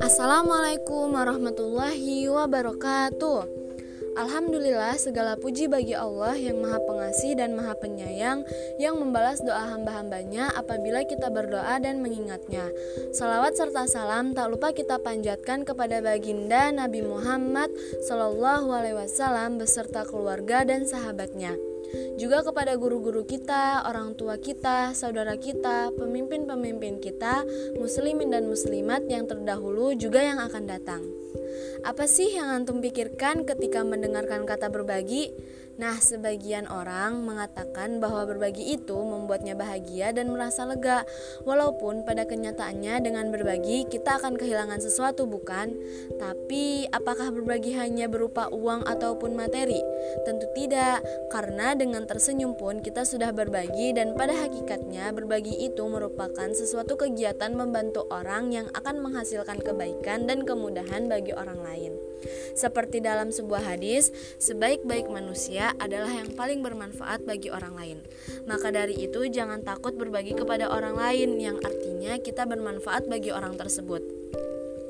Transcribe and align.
Assalamualaikum 0.00 1.12
warahmatullahi 1.12 2.24
wabarakatuh. 2.32 3.44
Alhamdulillah 4.16 4.96
segala 4.96 5.36
puji 5.36 5.68
bagi 5.68 5.92
Allah 5.92 6.32
yang 6.40 6.64
maha 6.64 6.80
pengasih 6.88 7.36
dan 7.36 7.52
maha 7.52 7.76
penyayang 7.76 8.48
yang 8.80 8.96
membalas 8.96 9.44
doa 9.44 9.76
hamba-hambanya 9.76 10.48
apabila 10.56 11.04
kita 11.04 11.28
berdoa 11.28 11.76
dan 11.84 12.00
mengingatnya. 12.00 12.72
Salawat 13.12 13.52
serta 13.52 13.84
salam 13.84 14.32
tak 14.32 14.48
lupa 14.48 14.72
kita 14.72 14.96
panjatkan 15.04 15.68
kepada 15.68 16.00
baginda 16.00 16.72
Nabi 16.72 17.04
Muhammad 17.04 17.68
Sallallahu 18.08 18.72
Alaihi 18.72 18.96
Wasallam 18.96 19.60
beserta 19.60 20.08
keluarga 20.08 20.64
dan 20.64 20.88
sahabatnya 20.88 21.60
juga 22.20 22.44
kepada 22.44 22.76
guru-guru 22.76 23.24
kita, 23.24 23.84
orang 23.88 24.14
tua 24.18 24.36
kita, 24.36 24.92
saudara 24.92 25.36
kita, 25.36 25.92
pemimpin-pemimpin 25.96 27.00
kita, 27.00 27.46
muslimin 27.78 28.32
dan 28.32 28.48
muslimat 28.48 29.06
yang 29.08 29.24
terdahulu 29.24 29.96
juga 29.96 30.20
yang 30.20 30.38
akan 30.42 30.64
datang. 30.68 31.02
Apa 31.86 32.10
sih 32.10 32.34
yang 32.34 32.50
antum 32.50 32.82
pikirkan 32.82 33.46
ketika 33.46 33.86
mendengarkan 33.86 34.44
kata 34.44 34.68
berbagi? 34.68 35.30
Nah, 35.78 35.94
sebagian 36.02 36.66
orang 36.66 37.22
mengatakan 37.22 38.02
bahwa 38.02 38.26
berbagi 38.26 38.74
itu 38.74 38.98
membuatnya 38.98 39.54
bahagia 39.54 40.10
dan 40.10 40.26
merasa 40.34 40.66
lega, 40.66 41.06
walaupun 41.46 42.02
pada 42.02 42.26
kenyataannya 42.26 42.98
dengan 42.98 43.30
berbagi 43.30 43.86
kita 43.86 44.18
akan 44.18 44.34
kehilangan 44.34 44.82
sesuatu, 44.82 45.30
bukan? 45.30 45.78
Tapi, 46.18 46.90
apakah 46.90 47.30
berbagi 47.30 47.78
hanya 47.78 48.10
berupa 48.10 48.50
uang 48.50 48.90
ataupun 48.90 49.38
materi? 49.38 49.78
Tentu 50.26 50.50
tidak, 50.58 50.98
karena 51.30 51.78
dengan 51.78 52.10
tersenyum 52.10 52.58
pun 52.58 52.82
kita 52.82 53.06
sudah 53.06 53.30
berbagi, 53.30 53.94
dan 53.94 54.18
pada 54.18 54.34
hakikatnya 54.34 55.14
berbagi 55.14 55.62
itu 55.62 55.86
merupakan 55.86 56.50
sesuatu 56.58 56.98
kegiatan 56.98 57.54
membantu 57.54 58.02
orang 58.10 58.50
yang 58.50 58.66
akan 58.74 58.98
menghasilkan 58.98 59.62
kebaikan 59.62 60.26
dan 60.26 60.42
kemudahan 60.42 61.06
bagi 61.06 61.30
orang 61.38 61.62
lain. 61.62 61.94
Seperti 62.58 62.98
dalam 62.98 63.30
sebuah 63.30 63.62
hadis, 63.62 64.10
sebaik-baik 64.42 65.06
manusia 65.06 65.67
adalah 65.76 66.08
yang 66.08 66.32
paling 66.32 66.64
bermanfaat 66.64 67.28
bagi 67.28 67.52
orang 67.52 67.76
lain. 67.76 67.98
Maka 68.48 68.72
dari 68.72 68.96
itu, 68.96 69.28
jangan 69.28 69.60
takut 69.60 69.92
berbagi 69.94 70.32
kepada 70.32 70.72
orang 70.72 70.96
lain, 70.96 71.36
yang 71.36 71.60
artinya 71.60 72.16
kita 72.16 72.48
bermanfaat 72.48 73.06
bagi 73.06 73.28
orang 73.28 73.54
tersebut. 73.60 74.17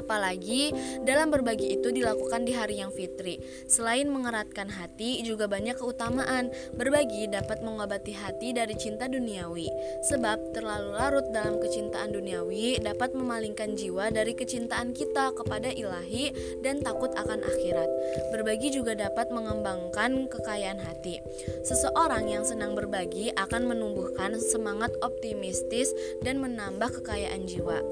Apalagi 0.00 0.72
dalam 1.04 1.28
berbagi 1.28 1.76
itu 1.76 1.92
dilakukan 1.92 2.48
di 2.48 2.56
hari 2.56 2.80
yang 2.80 2.88
fitri. 2.88 3.36
Selain 3.68 4.08
mengeratkan 4.08 4.72
hati, 4.72 5.20
juga 5.20 5.44
banyak 5.44 5.76
keutamaan. 5.76 6.48
Berbagi 6.74 7.28
dapat 7.28 7.60
mengobati 7.60 8.16
hati 8.16 8.56
dari 8.56 8.72
cinta 8.80 9.06
duniawi. 9.06 9.68
Sebab 10.08 10.56
terlalu 10.56 10.96
larut 10.96 11.26
dalam 11.36 11.60
kecintaan 11.60 12.16
duniawi 12.16 12.80
dapat 12.80 13.12
memalingkan 13.12 13.76
jiwa 13.76 14.08
dari 14.08 14.32
kecintaan 14.32 14.96
kita 14.96 15.36
kepada 15.36 15.68
ilahi 15.68 16.32
dan 16.64 16.80
takut 16.80 17.12
akan 17.12 17.44
akhirat. 17.44 17.90
Berbagi 18.32 18.72
juga 18.72 18.96
dapat 18.96 19.28
mengembangkan 19.28 20.30
kekayaan 20.32 20.80
hati. 20.80 21.20
Seseorang 21.66 22.30
yang 22.30 22.46
senang 22.46 22.72
berbagi 22.72 23.34
akan 23.36 23.68
menumbuhkan 23.68 24.38
semangat 24.38 24.94
optimistis 25.04 25.92
dan 26.24 26.38
menambah 26.38 27.02
kekayaan 27.02 27.44
jiwa. 27.44 27.82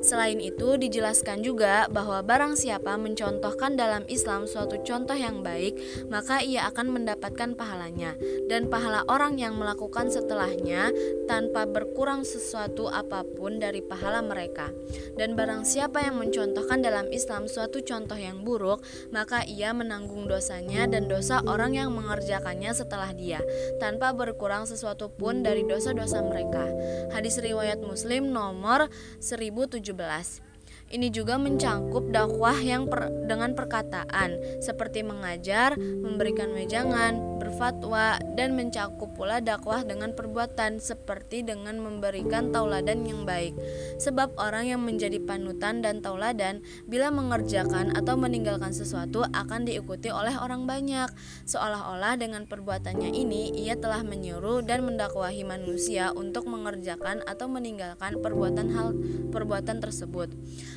Selain 0.00 0.38
itu 0.38 0.78
dijelaskan 0.78 1.42
juga 1.42 1.57
juga 1.58 1.90
bahwa 1.90 2.22
barang 2.22 2.54
siapa 2.54 2.94
mencontohkan 2.94 3.74
dalam 3.74 4.06
Islam 4.06 4.46
suatu 4.46 4.78
contoh 4.86 5.18
yang 5.18 5.42
baik, 5.42 5.74
maka 6.06 6.38
ia 6.38 6.70
akan 6.70 6.94
mendapatkan 6.94 7.58
pahalanya 7.58 8.14
dan 8.46 8.70
pahala 8.70 9.02
orang 9.10 9.42
yang 9.42 9.58
melakukan 9.58 10.06
setelahnya 10.06 10.94
tanpa 11.26 11.66
berkurang 11.66 12.22
sesuatu 12.22 12.86
apa 12.86 13.26
pun 13.26 13.58
dari 13.58 13.82
pahala 13.82 14.22
mereka. 14.22 14.70
Dan 15.18 15.34
barang 15.34 15.66
siapa 15.66 15.98
yang 15.98 16.22
mencontohkan 16.22 16.78
dalam 16.78 17.10
Islam 17.10 17.50
suatu 17.50 17.82
contoh 17.82 18.14
yang 18.14 18.46
buruk, 18.46 18.78
maka 19.10 19.42
ia 19.42 19.74
menanggung 19.74 20.30
dosanya 20.30 20.86
dan 20.86 21.10
dosa 21.10 21.42
orang 21.42 21.74
yang 21.74 21.90
mengerjakannya 21.90 22.70
setelah 22.70 23.10
dia, 23.10 23.42
tanpa 23.82 24.14
berkurang 24.14 24.62
sesuatu 24.62 25.10
pun 25.10 25.42
dari 25.42 25.66
dosa-dosa 25.66 26.22
mereka. 26.22 26.70
Hadis 27.10 27.42
riwayat 27.42 27.82
Muslim 27.82 28.30
nomor 28.30 28.86
1017. 29.18 30.47
Ini 30.88 31.12
juga 31.12 31.36
mencangkup 31.36 32.08
dakwah 32.08 32.56
yang 32.56 32.88
per, 32.88 33.12
dengan 33.28 33.52
perkataan 33.52 34.40
seperti 34.64 35.04
mengajar, 35.04 35.76
memberikan 35.76 36.48
wejangan, 36.56 37.38
berfatwa 37.38 38.16
dan 38.32 38.56
mencakup 38.56 39.12
pula 39.12 39.44
dakwah 39.44 39.84
dengan 39.84 40.16
perbuatan 40.16 40.80
seperti 40.80 41.44
dengan 41.44 41.76
memberikan 41.76 42.48
tauladan 42.56 43.04
yang 43.04 43.28
baik. 43.28 43.52
Sebab 44.00 44.40
orang 44.40 44.72
yang 44.72 44.80
menjadi 44.80 45.20
panutan 45.20 45.84
dan 45.84 46.00
tauladan 46.00 46.64
bila 46.88 47.12
mengerjakan 47.12 47.92
atau 47.92 48.16
meninggalkan 48.16 48.72
sesuatu 48.72 49.28
akan 49.28 49.68
diikuti 49.68 50.08
oleh 50.08 50.40
orang 50.40 50.64
banyak. 50.64 51.12
Seolah-olah 51.44 52.16
dengan 52.16 52.48
perbuatannya 52.48 53.12
ini 53.12 53.60
ia 53.60 53.76
telah 53.76 54.00
menyuruh 54.00 54.64
dan 54.64 54.88
mendakwahi 54.88 55.44
manusia 55.44 56.16
untuk 56.16 56.48
mengerjakan 56.48 57.20
atau 57.28 57.44
meninggalkan 57.44 58.24
perbuatan 58.24 58.72
hal 58.72 58.96
perbuatan 59.28 59.84
tersebut. 59.84 60.32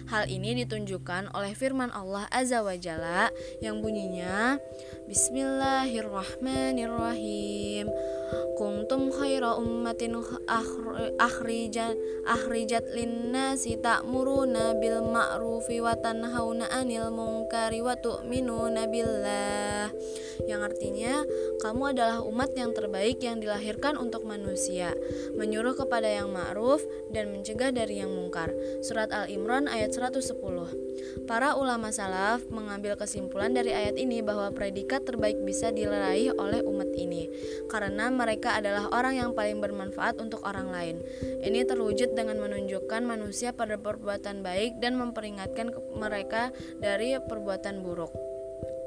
Hal 0.09 0.25
ini 0.31 0.55
ditunjukkan 0.65 1.29
oleh 1.35 1.53
firman 1.53 1.91
Allah 1.93 2.25
Azza 2.31 2.63
wa 2.65 2.73
Jalla 2.79 3.29
yang 3.61 3.81
bunyinya 3.83 4.57
Bismillahirrahmanirrahim 5.05 7.85
kuntum 8.55 9.09
khaira 9.09 9.57
ummatin 9.57 10.19
akhrijat 11.17 11.95
akhrijat 12.27 12.85
linnasi 12.93 13.79
ta'muruna 13.81 14.77
bil 14.77 15.01
ma'rufi 15.01 15.81
wa 15.81 15.97
tanhauna 15.97 16.69
'anil 16.69 17.09
munkari 17.09 17.81
wa 17.81 17.97
tu'minuna 17.97 18.85
billah. 18.87 19.89
Yang 20.45 20.61
artinya 20.73 21.13
kamu 21.61 21.93
adalah 21.97 22.17
umat 22.25 22.53
yang 22.57 22.73
terbaik 22.73 23.21
yang 23.21 23.37
dilahirkan 23.41 23.97
untuk 23.97 24.25
manusia. 24.25 24.93
Menyuruh 25.37 25.77
kepada 25.77 26.09
yang 26.09 26.33
ma'ruf 26.33 26.81
dan 27.13 27.29
mencegah 27.33 27.69
dari 27.73 28.01
yang 28.01 28.13
mungkar. 28.13 28.53
Surat 28.81 29.13
Al-Imran 29.13 29.69
ayat 29.69 29.93
110 29.93 30.21
Para 31.27 31.53
ulama 31.57 31.91
salaf 31.93 32.47
mengambil 32.49 32.95
kesimpulan 32.95 33.51
dari 33.51 33.75
ayat 33.75 33.99
ini 33.99 34.23
bahwa 34.23 34.51
predikat 34.53 35.03
terbaik 35.03 35.39
bisa 35.43 35.69
diraih 35.69 36.33
oleh 36.35 36.63
umat 36.65 36.91
ini. 36.95 37.27
Karena 37.67 38.09
mereka 38.21 38.61
adalah 38.61 38.85
orang 38.93 39.17
yang 39.17 39.31
paling 39.33 39.57
bermanfaat 39.57 40.21
untuk 40.21 40.45
orang 40.45 40.69
lain. 40.69 41.01
Ini 41.41 41.65
terwujud 41.65 42.13
dengan 42.13 42.37
menunjukkan 42.37 43.01
manusia 43.01 43.49
pada 43.49 43.81
perbuatan 43.81 44.45
baik 44.45 44.77
dan 44.77 44.93
memperingatkan 45.01 45.73
mereka 45.97 46.53
dari 46.77 47.17
perbuatan 47.17 47.81
buruk. 47.81 48.30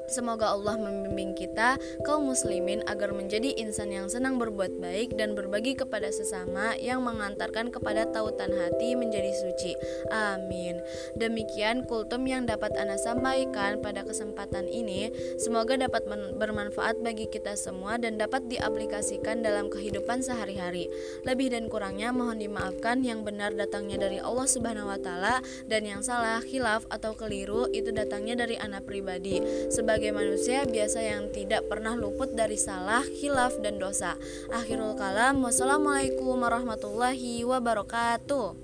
Semoga 0.07 0.53
Allah 0.53 0.77
membimbing 0.77 1.33
kita, 1.33 1.77
kaum 2.05 2.29
muslimin, 2.29 2.85
agar 2.85 3.11
menjadi 3.11 3.53
insan 3.57 3.89
yang 3.91 4.07
senang 4.07 4.37
berbuat 4.37 4.77
baik 4.77 5.17
dan 5.17 5.33
berbagi 5.33 5.73
kepada 5.77 6.09
sesama 6.13 6.77
yang 6.77 7.01
mengantarkan 7.01 7.73
kepada 7.73 8.07
tautan 8.09 8.53
hati 8.53 8.93
menjadi 8.93 9.31
suci. 9.33 9.73
Amin. 10.13 10.77
Demikian 11.17 11.85
kultum 11.89 12.29
yang 12.29 12.45
dapat 12.45 12.73
Anda 12.77 12.99
sampaikan 13.01 13.81
pada 13.81 14.05
kesempatan 14.05 14.69
ini. 14.69 15.09
Semoga 15.41 15.77
dapat 15.79 16.05
bermanfaat 16.37 17.01
bagi 17.01 17.27
kita 17.29 17.57
semua 17.57 17.97
dan 17.97 18.21
dapat 18.21 18.47
diaplikasikan 18.47 19.41
dalam 19.41 19.67
kehidupan 19.71 20.21
sehari-hari. 20.21 20.87
Lebih 21.25 21.51
dan 21.53 21.67
kurangnya 21.67 22.13
mohon 22.13 22.37
dimaafkan 22.39 23.01
yang 23.01 23.25
benar 23.25 23.53
datangnya 23.53 24.01
dari 24.05 24.21
Allah 24.21 24.47
Subhanahu 24.47 24.91
wa 24.91 24.99
taala 24.99 25.41
dan 25.65 25.83
yang 25.87 26.01
salah, 26.05 26.39
khilaf 26.43 26.85
atau 26.93 27.17
keliru 27.17 27.67
itu 27.73 27.89
datangnya 27.91 28.45
dari 28.45 28.55
anak 28.59 28.85
pribadi. 28.85 29.41
Sebab 29.71 29.94
sebagai 29.95 30.11
manusia 30.11 30.67
biasa 30.67 30.99
yang 31.07 31.31
tidak 31.31 31.71
pernah 31.71 31.95
luput 31.95 32.35
dari 32.35 32.59
salah, 32.59 32.99
hilaf, 32.99 33.55
dan 33.63 33.79
dosa. 33.79 34.19
Akhirul 34.51 34.91
kalam, 34.99 35.39
wassalamualaikum 35.39 36.35
warahmatullahi 36.35 37.47
wabarakatuh. 37.47 38.59